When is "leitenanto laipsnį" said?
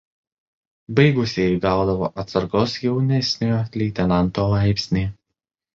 3.83-5.11